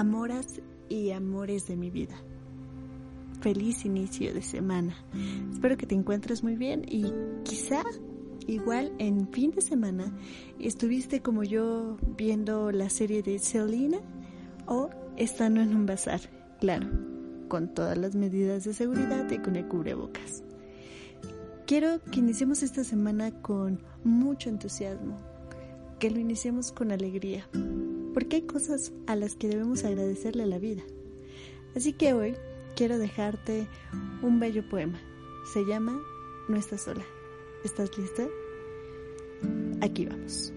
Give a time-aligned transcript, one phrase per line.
[0.00, 2.14] Amoras y amores de mi vida.
[3.42, 4.96] Feliz inicio de semana.
[5.52, 7.04] Espero que te encuentres muy bien y
[7.44, 7.82] quizá
[8.46, 10.10] igual en fin de semana
[10.58, 13.98] estuviste como yo viendo la serie de Selena
[14.66, 16.22] o estando en un bazar,
[16.60, 16.88] claro,
[17.48, 20.42] con todas las medidas de seguridad y con el cubrebocas.
[21.66, 25.18] Quiero que iniciemos esta semana con mucho entusiasmo,
[25.98, 27.46] que lo iniciemos con alegría,
[28.12, 30.82] porque hay cosas a las que debemos agradecerle la vida.
[31.74, 32.34] Así que hoy
[32.76, 33.66] quiero dejarte
[34.22, 35.00] un bello poema.
[35.52, 36.00] Se llama
[36.48, 37.04] No estás sola.
[37.64, 38.26] ¿Estás lista?
[39.80, 40.52] Aquí vamos.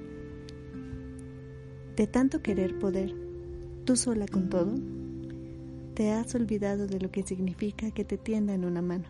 [1.95, 3.13] De tanto querer poder,
[3.85, 4.73] tú sola con todo,
[5.93, 9.05] te has olvidado de lo que significa que te tiendan una mano.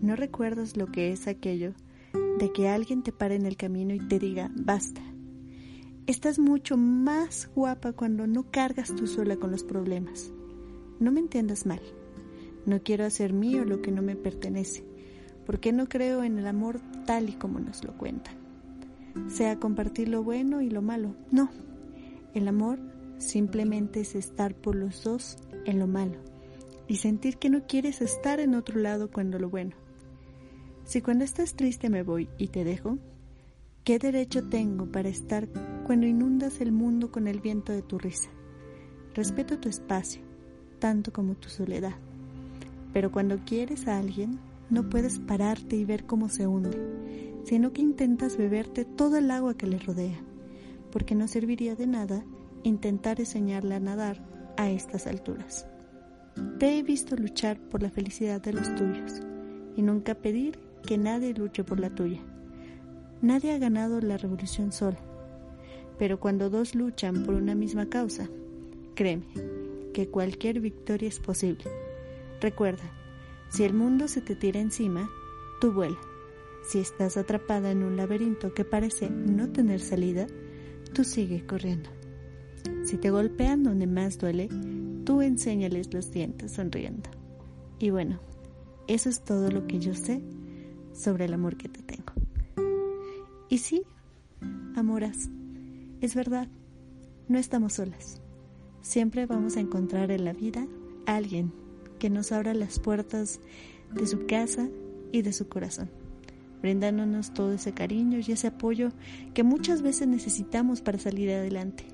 [0.00, 1.74] No recuerdas lo que es aquello
[2.38, 5.02] de que alguien te pare en el camino y te diga, basta,
[6.08, 10.32] Estás mucho más guapa cuando no cargas tú sola con los problemas.
[11.00, 11.82] No me entiendas mal.
[12.64, 14.82] No quiero hacer mío lo que no me pertenece,
[15.44, 18.36] porque no creo en el amor tal y como nos lo cuentan.
[19.28, 21.14] Sea compartir lo bueno y lo malo.
[21.30, 21.50] No.
[22.32, 22.78] El amor
[23.18, 25.36] simplemente es estar por los dos
[25.66, 26.16] en lo malo
[26.86, 29.76] y sentir que no quieres estar en otro lado cuando lo bueno.
[30.84, 32.96] Si cuando estás triste me voy y te dejo,
[33.88, 35.48] ¿qué derecho tengo para estar
[35.86, 38.28] cuando inundas el mundo con el viento de tu risa.
[39.14, 40.20] Respeto tu espacio,
[40.78, 41.94] tanto como tu soledad.
[42.92, 46.78] Pero cuando quieres a alguien, no puedes pararte y ver cómo se hunde,
[47.44, 50.20] sino que intentas beberte todo el agua que le rodea,
[50.92, 52.26] porque no serviría de nada
[52.64, 54.22] intentar enseñarle a nadar
[54.58, 55.66] a estas alturas.
[56.58, 59.22] Te he visto luchar por la felicidad de los tuyos
[59.76, 62.20] y nunca pedir que nadie luche por la tuya.
[63.22, 64.98] Nadie ha ganado la revolución sola
[65.98, 68.28] pero cuando dos luchan por una misma causa,
[68.94, 69.26] créeme
[69.92, 71.64] que cualquier victoria es posible.
[72.40, 72.84] Recuerda,
[73.50, 75.10] si el mundo se te tira encima,
[75.60, 75.98] tú vuela.
[76.68, 80.26] Si estás atrapada en un laberinto que parece no tener salida,
[80.92, 81.90] tú sigue corriendo.
[82.84, 84.48] Si te golpean donde más duele,
[85.04, 87.10] tú enséñales los dientes sonriendo.
[87.78, 88.20] Y bueno,
[88.86, 90.22] eso es todo lo que yo sé
[90.92, 92.12] sobre el amor que te tengo.
[93.48, 93.82] Y sí,
[94.76, 95.30] amoras,
[96.00, 96.48] es verdad,
[97.28, 98.20] no estamos solas.
[98.82, 100.66] Siempre vamos a encontrar en la vida
[101.06, 101.52] a alguien
[101.98, 103.40] que nos abra las puertas
[103.92, 104.68] de su casa
[105.12, 105.90] y de su corazón,
[106.60, 108.90] brindándonos todo ese cariño y ese apoyo
[109.32, 111.84] que muchas veces necesitamos para salir adelante.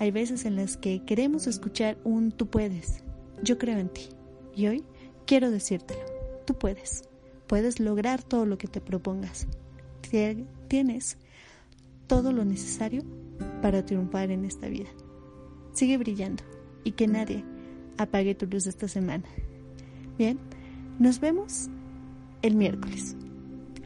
[0.00, 3.04] Hay veces en las que queremos escuchar un tú puedes,
[3.42, 4.08] yo creo en ti.
[4.56, 4.84] Y hoy
[5.26, 6.00] quiero decírtelo,
[6.46, 7.04] tú puedes,
[7.46, 9.46] puedes lograr todo lo que te propongas.
[10.68, 11.18] Tienes
[12.06, 13.02] todo lo necesario
[13.62, 14.88] para triunfar en esta vida.
[15.72, 16.42] Sigue brillando
[16.84, 17.44] y que nadie
[17.98, 19.24] apague tu luz esta semana.
[20.18, 20.38] Bien,
[20.98, 21.68] nos vemos
[22.42, 23.16] el miércoles.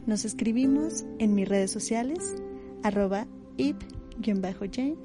[0.06, 2.34] Nos escribimos en mis redes sociales,
[2.82, 3.26] arroba
[3.56, 4.96] ip-jane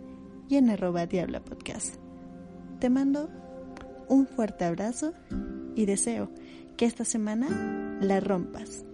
[0.49, 1.95] y en arroba diabla podcast.
[2.79, 3.29] Te mando
[4.07, 5.13] un fuerte abrazo
[5.75, 6.31] y deseo
[6.77, 8.85] que esta semana la rompas